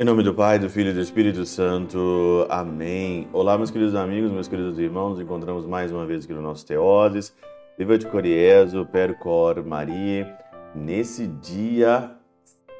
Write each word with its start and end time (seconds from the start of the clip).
Em 0.00 0.04
nome 0.04 0.22
do 0.22 0.32
Pai, 0.32 0.58
do 0.58 0.70
Filho 0.70 0.92
e 0.92 0.94
do 0.94 1.00
Espírito 1.02 1.44
Santo. 1.44 2.46
Amém. 2.48 3.28
Olá, 3.34 3.58
meus 3.58 3.70
queridos 3.70 3.94
amigos, 3.94 4.32
meus 4.32 4.48
queridos 4.48 4.78
irmãos. 4.78 5.10
Nos 5.10 5.20
encontramos 5.20 5.66
mais 5.66 5.92
uma 5.92 6.06
vez 6.06 6.24
aqui 6.24 6.32
no 6.32 6.40
nosso 6.40 6.64
Teoses. 6.64 7.36
Viva 7.76 7.98
de 7.98 8.06
Coriezo, 8.06 8.86
Percor 8.86 9.62
Maria. 9.62 10.34
Nesse 10.74 11.26
dia 11.26 12.12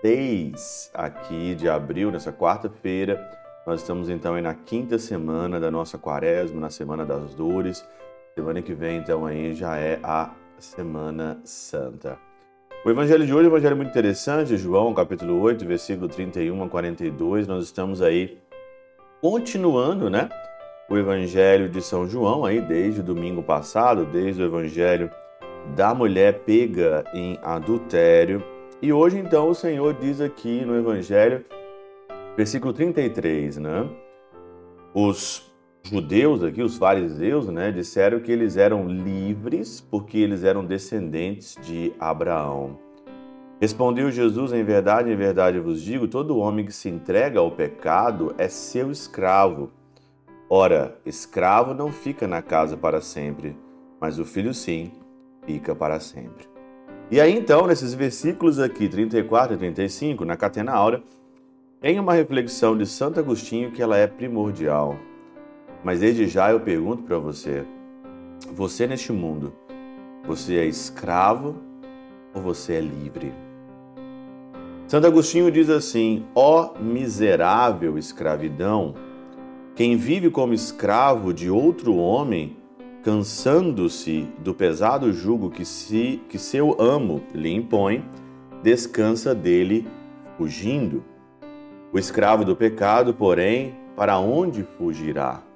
6 0.00 0.92
aqui 0.94 1.54
de 1.54 1.68
abril, 1.68 2.10
nessa 2.10 2.32
quarta-feira, 2.32 3.20
nós 3.66 3.82
estamos 3.82 4.08
então 4.08 4.32
aí 4.32 4.40
na 4.40 4.54
quinta 4.54 4.98
semana 4.98 5.60
da 5.60 5.70
nossa 5.70 5.98
quaresma, 5.98 6.58
na 6.58 6.70
Semana 6.70 7.04
das 7.04 7.34
Dores. 7.34 7.86
Semana 8.40 8.62
que 8.62 8.72
vem, 8.72 8.96
então, 8.96 9.26
aí 9.26 9.52
já 9.52 9.76
é 9.76 10.00
a 10.02 10.30
Semana 10.58 11.38
Santa. 11.44 12.18
O 12.86 12.90
evangelho 12.90 13.26
de 13.26 13.34
hoje 13.34 13.44
é 13.44 13.44
um 13.44 13.50
evangelho 13.52 13.76
muito 13.76 13.90
interessante, 13.90 14.56
João, 14.56 14.94
capítulo 14.94 15.38
8, 15.42 15.66
versículo 15.66 16.08
31 16.08 16.62
a 16.62 16.66
42. 16.66 17.46
Nós 17.46 17.66
estamos 17.66 18.00
aí 18.00 18.38
continuando, 19.20 20.08
né? 20.08 20.30
O 20.88 20.96
evangelho 20.96 21.68
de 21.68 21.82
São 21.82 22.08
João 22.08 22.46
aí 22.46 22.62
desde 22.62 23.00
o 23.00 23.02
domingo 23.02 23.42
passado, 23.42 24.06
desde 24.06 24.42
o 24.42 24.46
evangelho 24.46 25.10
da 25.76 25.94
mulher 25.94 26.38
pega 26.38 27.04
em 27.12 27.38
adultério. 27.42 28.42
E 28.80 28.90
hoje 28.90 29.18
então 29.18 29.50
o 29.50 29.54
Senhor 29.54 29.92
diz 29.92 30.18
aqui 30.18 30.64
no 30.64 30.78
evangelho, 30.78 31.44
versículo 32.38 32.72
33, 32.72 33.58
né? 33.58 33.86
Os 34.94 35.49
judeus 35.82 36.42
aqui, 36.42 36.62
os 36.62 36.76
fariseus, 36.76 37.48
né, 37.48 37.72
disseram 37.72 38.20
que 38.20 38.30
eles 38.30 38.56
eram 38.56 38.86
livres 38.86 39.80
porque 39.80 40.18
eles 40.18 40.44
eram 40.44 40.64
descendentes 40.64 41.56
de 41.62 41.92
Abraão. 41.98 42.78
Respondeu 43.60 44.10
Jesus: 44.10 44.52
Em 44.52 44.64
verdade, 44.64 45.10
em 45.10 45.16
verdade 45.16 45.58
vos 45.58 45.82
digo: 45.82 46.08
todo 46.08 46.38
homem 46.38 46.64
que 46.64 46.72
se 46.72 46.88
entrega 46.88 47.40
ao 47.40 47.50
pecado 47.50 48.34
é 48.38 48.48
seu 48.48 48.90
escravo. 48.90 49.70
Ora, 50.48 50.98
escravo 51.04 51.74
não 51.74 51.92
fica 51.92 52.26
na 52.26 52.42
casa 52.42 52.76
para 52.76 53.00
sempre, 53.00 53.56
mas 54.00 54.18
o 54.18 54.24
filho 54.24 54.54
sim 54.54 54.90
fica 55.44 55.74
para 55.74 56.00
sempre. 56.00 56.48
E 57.10 57.20
aí 57.20 57.36
então, 57.36 57.66
nesses 57.66 57.92
versículos 57.92 58.58
aqui, 58.58 58.88
34 58.88 59.54
e 59.54 59.58
35, 59.58 60.24
na 60.24 60.36
Catena 60.36 60.72
Aura, 60.72 61.02
tem 61.80 61.98
uma 61.98 62.14
reflexão 62.14 62.76
de 62.76 62.86
Santo 62.86 63.20
Agostinho 63.20 63.72
que 63.72 63.82
ela 63.82 63.96
é 63.96 64.06
primordial. 64.06 64.96
Mas 65.82 66.00
desde 66.00 66.26
já 66.26 66.50
eu 66.50 66.60
pergunto 66.60 67.02
para 67.02 67.18
você: 67.18 67.64
você 68.52 68.86
neste 68.86 69.12
mundo, 69.12 69.52
você 70.26 70.56
é 70.56 70.66
escravo 70.66 71.56
ou 72.34 72.42
você 72.42 72.74
é 72.74 72.80
livre? 72.80 73.32
Santo 74.86 75.06
Agostinho 75.06 75.50
diz 75.50 75.70
assim: 75.70 76.24
ó 76.34 76.74
miserável 76.78 77.96
escravidão, 77.96 78.94
quem 79.74 79.96
vive 79.96 80.30
como 80.30 80.52
escravo 80.52 81.32
de 81.32 81.48
outro 81.48 81.96
homem, 81.96 82.56
cansando-se 83.02 84.28
do 84.38 84.52
pesado 84.52 85.12
jugo 85.12 85.48
que, 85.48 85.64
se, 85.64 86.20
que 86.28 86.38
seu 86.38 86.76
amo 86.80 87.22
lhe 87.34 87.54
impõe, 87.54 88.04
descansa 88.62 89.34
dele 89.34 89.86
fugindo. 90.36 91.02
O 91.92 91.98
escravo 91.98 92.44
do 92.44 92.54
pecado, 92.54 93.14
porém, 93.14 93.74
para 93.96 94.18
onde 94.18 94.64
fugirá? 94.76 95.49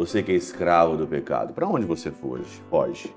Você 0.00 0.22
que 0.22 0.32
é 0.32 0.34
escravo 0.34 0.96
do 0.96 1.06
pecado, 1.06 1.52
para 1.52 1.68
onde 1.68 1.84
você 1.84 2.10
foge? 2.10 2.62
Foge. 2.70 3.14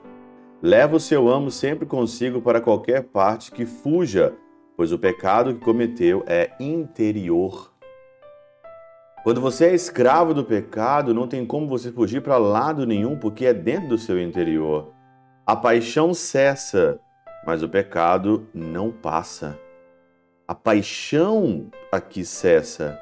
Leva 0.61 0.97
o 0.97 0.99
seu 0.99 1.29
amo 1.29 1.49
sempre 1.49 1.85
consigo 1.85 2.41
para 2.41 2.59
qualquer 2.59 3.03
parte 3.03 3.53
que 3.53 3.65
fuja, 3.65 4.33
pois 4.75 4.91
o 4.91 4.99
pecado 4.99 5.53
que 5.53 5.61
cometeu 5.61 6.25
é 6.27 6.51
interior. 6.59 7.71
Quando 9.23 9.39
você 9.39 9.67
é 9.67 9.73
escravo 9.73 10.33
do 10.33 10.43
pecado, 10.43 11.13
não 11.13 11.25
tem 11.25 11.45
como 11.45 11.69
você 11.69 11.89
fugir 11.89 12.21
para 12.21 12.37
lado 12.37 12.85
nenhum, 12.85 13.17
porque 13.17 13.45
é 13.45 13.53
dentro 13.53 13.87
do 13.87 13.97
seu 13.97 14.21
interior. 14.21 14.91
A 15.45 15.55
paixão 15.55 16.13
cessa, 16.13 16.99
mas 17.47 17.63
o 17.63 17.69
pecado 17.69 18.45
não 18.53 18.91
passa. 18.91 19.57
A 20.45 20.53
paixão 20.53 21.67
aqui 21.89 22.25
cessa, 22.25 22.99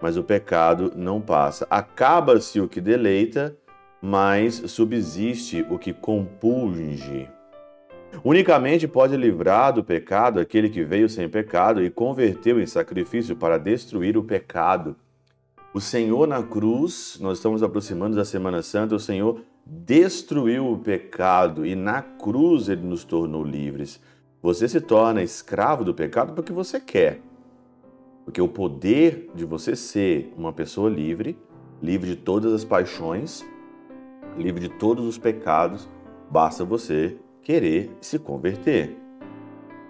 mas 0.00 0.16
o 0.16 0.24
pecado 0.24 0.92
não 0.96 1.20
passa. 1.20 1.66
Acaba-se 1.70 2.60
o 2.60 2.68
que 2.68 2.80
deleita, 2.80 3.56
mas 4.00 4.62
subsiste 4.66 5.66
o 5.68 5.78
que 5.78 5.92
compunge. 5.92 7.28
Unicamente 8.24 8.88
pode 8.88 9.16
livrar 9.16 9.72
do 9.72 9.84
pecado 9.84 10.40
aquele 10.40 10.68
que 10.68 10.84
veio 10.84 11.08
sem 11.08 11.28
pecado 11.28 11.82
e 11.82 11.90
converteu 11.90 12.60
em 12.60 12.66
sacrifício 12.66 13.36
para 13.36 13.58
destruir 13.58 14.16
o 14.16 14.24
pecado. 14.24 14.96
O 15.72 15.80
Senhor 15.80 16.26
na 16.26 16.42
cruz, 16.42 17.16
nós 17.20 17.38
estamos 17.38 17.62
aproximando 17.62 18.16
da 18.16 18.24
Semana 18.24 18.60
Santa, 18.62 18.96
o 18.96 19.00
Senhor 19.00 19.40
destruiu 19.64 20.72
o 20.72 20.78
pecado 20.78 21.64
e 21.64 21.76
na 21.76 22.02
cruz 22.02 22.68
ele 22.68 22.82
nos 22.82 23.04
tornou 23.04 23.44
livres. 23.44 24.00
Você 24.42 24.68
se 24.68 24.80
torna 24.80 25.22
escravo 25.22 25.84
do 25.84 25.94
pecado 25.94 26.32
porque 26.32 26.52
você 26.52 26.80
quer. 26.80 27.20
Porque 28.30 28.40
o 28.40 28.46
poder 28.46 29.28
de 29.34 29.44
você 29.44 29.74
ser 29.74 30.32
uma 30.36 30.52
pessoa 30.52 30.88
livre, 30.88 31.36
livre 31.82 32.10
de 32.10 32.14
todas 32.14 32.52
as 32.52 32.64
paixões, 32.64 33.44
livre 34.38 34.60
de 34.60 34.68
todos 34.68 35.04
os 35.04 35.18
pecados, 35.18 35.88
basta 36.30 36.64
você 36.64 37.16
querer 37.42 37.90
se 38.00 38.20
converter. 38.20 38.96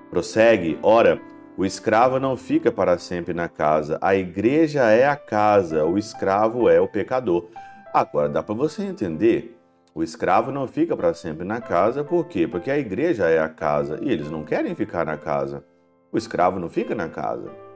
Prossegue, 0.08 0.78
ora, 0.82 1.20
o 1.54 1.66
escravo 1.66 2.18
não 2.18 2.34
fica 2.34 2.72
para 2.72 2.96
sempre 2.96 3.34
na 3.34 3.46
casa, 3.46 3.98
a 4.00 4.16
igreja 4.16 4.84
é 4.84 5.06
a 5.06 5.16
casa, 5.16 5.84
o 5.84 5.98
escravo 5.98 6.66
é 6.66 6.80
o 6.80 6.88
pecador. 6.88 7.46
Agora 7.92 8.30
dá 8.30 8.42
para 8.42 8.54
você 8.54 8.82
entender. 8.84 9.54
O 9.94 10.02
escravo 10.02 10.50
não 10.50 10.66
fica 10.66 10.96
para 10.96 11.12
sempre 11.12 11.44
na 11.44 11.60
casa, 11.60 12.02
por 12.02 12.26
quê? 12.26 12.48
Porque 12.48 12.70
a 12.70 12.78
igreja 12.78 13.28
é 13.28 13.38
a 13.38 13.50
casa 13.50 13.98
e 14.00 14.10
eles 14.10 14.30
não 14.30 14.44
querem 14.44 14.74
ficar 14.74 15.04
na 15.04 15.18
casa. 15.18 15.62
O 16.10 16.16
escravo 16.16 16.58
não 16.58 16.70
fica 16.70 16.94
na 16.94 17.10
casa 17.10 17.68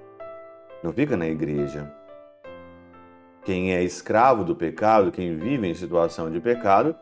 não 0.84 0.92
fica 0.92 1.16
na 1.16 1.26
igreja. 1.26 1.90
Quem 3.42 3.72
é 3.72 3.82
escravo 3.82 4.44
do 4.44 4.54
pecado, 4.54 5.10
quem 5.10 5.34
vive 5.34 5.66
em 5.66 5.74
situação 5.74 6.30
de 6.30 6.38
pecado, 6.40 6.94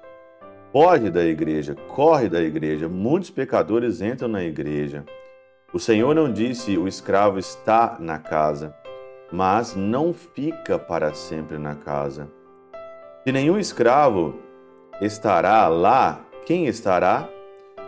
foge 0.70 1.10
da 1.10 1.24
igreja, 1.24 1.74
corre 1.88 2.28
da 2.28 2.40
igreja. 2.40 2.88
Muitos 2.88 3.30
pecadores 3.30 4.00
entram 4.00 4.28
na 4.28 4.44
igreja. 4.44 5.04
O 5.72 5.80
Senhor 5.80 6.14
não 6.14 6.32
disse 6.32 6.78
o 6.78 6.86
escravo 6.86 7.40
está 7.40 7.96
na 7.98 8.20
casa, 8.20 8.72
mas 9.32 9.74
não 9.74 10.14
fica 10.14 10.78
para 10.78 11.12
sempre 11.12 11.58
na 11.58 11.74
casa. 11.74 12.30
Se 13.24 13.32
nenhum 13.32 13.58
escravo 13.58 14.38
estará 15.00 15.66
lá, 15.66 16.24
quem 16.46 16.66
estará? 16.66 17.28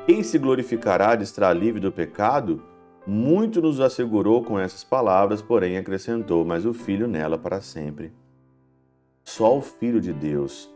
Quem 0.07 0.25
se 0.25 0.39
glorificará 0.39 1.15
de 1.15 1.23
estar 1.23 1.53
livre 1.53 1.81
do 1.81 1.93
pecado? 1.93 2.74
Muito 3.07 3.61
nos 3.61 3.81
assegurou 3.81 4.43
com 4.43 4.59
essas 4.59 4.83
palavras, 4.83 5.43
porém 5.43 5.77
acrescentou: 5.77 6.43
Mas 6.45 6.65
o 6.65 6.73
Filho 6.73 7.07
nela 7.07 7.37
para 7.37 7.61
sempre. 7.61 8.13
Só 9.23 9.59
o 9.59 9.61
Filho 9.61 10.01
de 10.01 10.13
Deus, 10.13 10.73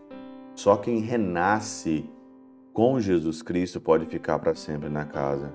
só 0.54 0.76
quem 0.76 1.00
renasce 1.00 2.08
com 2.72 3.00
Jesus 3.00 3.40
Cristo 3.40 3.80
pode 3.80 4.06
ficar 4.06 4.38
para 4.38 4.54
sempre 4.54 4.90
na 4.90 5.04
casa. 5.04 5.52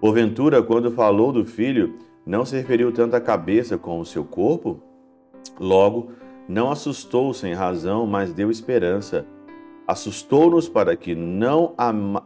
Porventura, 0.00 0.60
quando 0.62 0.90
falou 0.90 1.32
do 1.32 1.44
Filho, 1.44 1.96
não 2.26 2.44
se 2.44 2.56
referiu 2.56 2.92
tanto 2.92 3.14
à 3.14 3.20
cabeça 3.20 3.78
como 3.78 3.98
ao 3.98 4.04
seu 4.04 4.24
corpo? 4.24 4.80
Logo, 5.58 6.10
não 6.48 6.70
assustou 6.70 7.32
sem 7.32 7.54
razão, 7.54 8.06
mas 8.06 8.32
deu 8.32 8.50
esperança. 8.50 9.24
Assustou-nos 9.86 10.68
para 10.68 10.96
que 10.96 11.14
não 11.14 11.74
am 11.78 12.20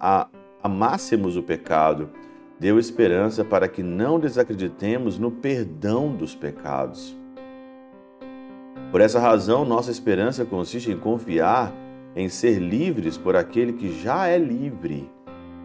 amássemos 0.63 1.37
o 1.37 1.43
pecado 1.43 2.11
deu 2.59 2.79
esperança 2.79 3.45
para 3.45 3.69
que 3.69 3.83
não 3.83 4.19
desacreditemos 4.19 5.19
no 5.19 5.31
perdão 5.31 6.15
dos 6.15 6.35
pecados. 6.35 7.17
Por 8.91 9.01
essa 9.01 9.21
razão, 9.21 9.65
nossa 9.65 9.91
esperança 9.91 10.45
consiste 10.45 10.91
em 10.91 10.99
confiar 10.99 11.73
em 12.15 12.31
ser 12.31 12.59
livres 12.59 13.19
por 13.19 13.37
aquele 13.37 13.75
que 13.75 13.93
já 14.01 14.27
é 14.27 14.39
livre. 14.39 15.11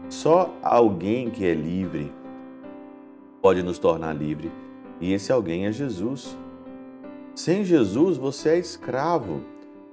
Só 0.09 0.53
alguém 0.61 1.29
que 1.29 1.45
é 1.45 1.53
livre 1.53 2.11
pode 3.41 3.63
nos 3.63 3.79
tornar 3.79 4.13
livre, 4.13 4.51
e 4.99 5.13
esse 5.13 5.31
alguém 5.31 5.65
é 5.65 5.71
Jesus. 5.71 6.37
Sem 7.33 7.63
Jesus, 7.63 8.17
você 8.17 8.49
é 8.49 8.59
escravo. 8.59 9.41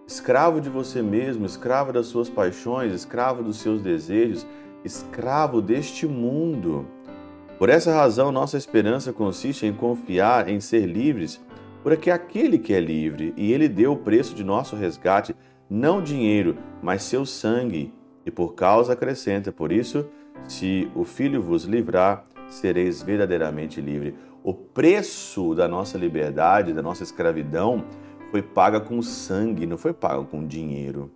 Escravo 0.07 0.61
de 0.61 0.69
você 0.69 1.01
mesmo, 1.01 1.47
escravo 1.47 1.93
das 1.93 2.07
suas 2.07 2.29
paixões, 2.29 2.93
escravo 2.93 3.43
dos 3.43 3.59
seus 3.59 3.81
desejos, 3.81 4.45
escravo 4.85 5.61
deste 5.61 6.07
mundo. 6.07 6.87
Por 7.59 7.69
essa 7.69 7.93
razão, 7.93 8.31
nossa 8.31 8.57
esperança 8.57 9.13
consiste 9.13 9.67
em 9.67 9.73
confiar 9.73 10.49
em 10.49 10.61
ser 10.61 10.87
livres, 10.87 11.41
porque 11.83 12.11
aquele 12.11 12.59
que 12.59 12.73
é 12.73 12.81
livre, 12.81 13.35
e 13.37 13.53
ele 13.53 13.69
deu 13.69 13.93
o 13.93 13.97
preço 13.97 14.35
de 14.35 14.45
nosso 14.45 14.77
resgate, 14.77 15.35
não 15.69 16.03
dinheiro, 16.03 16.57
mas 16.83 17.03
seu 17.03 17.27
sangue, 17.27 17.93
e 18.25 18.31
por 18.31 18.55
causa 18.55 18.93
acrescenta: 18.93 19.51
Por 19.51 19.73
isso, 19.73 20.07
se 20.47 20.91
o 20.95 21.05
Filho 21.05 21.43
vos 21.43 21.65
livrar, 21.65 22.27
sereis 22.49 23.03
verdadeiramente 23.03 23.81
livre. 23.81 24.15
O 24.43 24.55
preço 24.55 25.55
da 25.55 25.69
nossa 25.69 25.99
liberdade, 25.99 26.73
da 26.73 26.83
nossa 26.83 27.03
escravidão, 27.03 27.85
foi 28.31 28.43
paga 28.43 28.81
com 28.81 29.03
sangue, 29.03 29.67
não 29.67 29.77
foi 29.77 29.93
paga 29.93 30.23
com 30.25 30.47
dinheiro. 30.47 31.11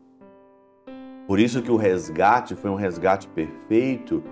Por 1.32 1.40
isso 1.40 1.62
que 1.62 1.70
o 1.70 1.78
resgate 1.78 2.54
foi 2.54 2.70
um 2.70 2.74
resgate 2.74 3.26
perfeito 3.26 4.22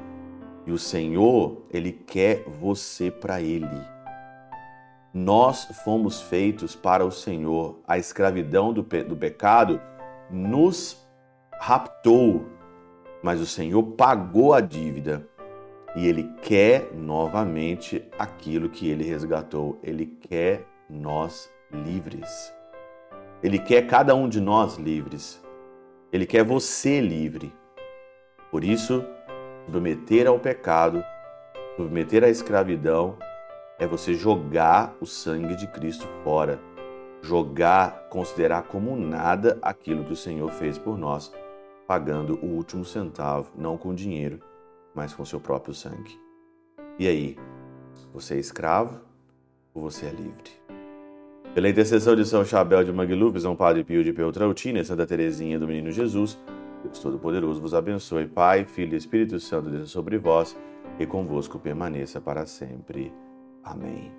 e 0.67 0.70
o 0.70 0.76
Senhor, 0.76 1.62
ele 1.70 1.93
quer 1.93 2.44
você 2.47 3.11
para 3.11 3.41
ele. 3.41 3.67
Nós 5.14 5.64
fomos 5.82 6.20
feitos 6.20 6.76
para 6.76 7.02
o 7.02 7.11
Senhor. 7.11 7.81
A 7.88 7.97
escravidão 7.97 8.70
do, 8.70 8.85
pe 8.85 9.02
do 9.02 9.17
pecado 9.17 9.81
nos 10.31 11.02
raptou, 11.58 12.44
mas 13.23 13.41
o 13.41 13.47
Senhor 13.47 13.82
pagou 13.82 14.52
a 14.52 14.61
dívida 14.61 15.26
e 15.97 16.06
ele 16.06 16.31
quer 16.43 16.93
novamente 16.94 18.06
aquilo 18.19 18.69
que 18.69 18.91
ele 18.91 19.05
resgatou. 19.05 19.79
Ele 19.82 20.05
quer 20.05 20.67
nós 20.87 21.50
livres. 21.73 22.52
Ele 23.43 23.58
quer 23.58 23.87
cada 23.87 24.14
um 24.14 24.29
de 24.29 24.38
nós 24.38 24.76
livres. 24.76 25.41
Ele 26.12 26.27
quer 26.27 26.45
você 26.45 27.01
livre. 27.01 27.53
Por 28.51 28.65
isso, 28.65 29.05
submeter 29.67 30.27
ao 30.27 30.41
pecado, 30.41 31.05
submeter 31.77 32.25
à 32.25 32.29
escravidão, 32.29 33.17
é 33.79 33.87
você 33.87 34.15
jogar 34.15 34.97
o 35.01 35.07
sangue 35.07 35.55
de 35.55 35.69
Cristo 35.69 36.07
fora. 36.25 36.61
Jogar, 37.23 38.09
considerar 38.09 38.65
como 38.65 38.97
nada 38.97 39.59
aquilo 39.62 40.05
que 40.05 40.12
o 40.12 40.17
Senhor 40.17 40.51
fez 40.51 40.77
por 40.77 40.99
nós, 40.99 41.33
pagando 41.87 42.39
o 42.43 42.47
último 42.47 42.85
centavo, 42.85 43.53
não 43.57 43.79
com 43.79 43.95
dinheiro, 43.95 44.41
mas 44.95 45.15
com 45.15 45.25
seu 45.25 45.39
próprio 45.39 45.75
sangue. 45.75 46.19
E 46.99 47.07
aí, 47.07 47.37
você 48.12 48.35
é 48.35 48.39
escravo 48.39 49.01
ou 49.73 49.83
você 49.83 50.07
é 50.07 50.11
livre? 50.11 50.70
Pela 51.55 51.69
intercessão 51.69 52.14
de 52.14 52.25
São 52.25 52.44
Chabel 52.44 52.85
de 52.85 52.93
Mangluf, 52.93 53.41
São 53.41 53.56
Padre 53.56 53.82
Pio 53.82 54.05
de 54.05 54.12
Peltrautina 54.12 54.79
e 54.79 54.85
Santa 54.85 55.05
Teresinha 55.05 55.58
do 55.58 55.67
Menino 55.67 55.91
Jesus, 55.91 56.38
Deus 56.85 56.99
Todo-Poderoso 57.00 57.61
vos 57.61 57.75
abençoe. 57.75 58.26
Pai, 58.26 58.64
Filho 58.64 58.94
e 58.94 58.97
Espírito 58.97 59.38
Santo, 59.41 59.69
Deus 59.69 59.91
sobre 59.91 60.17
vós 60.17 60.56
e 60.99 61.06
convosco 61.06 61.58
permaneça 61.58 62.20
para 62.20 62.47
sempre. 62.47 63.12
Amém. 63.64 64.12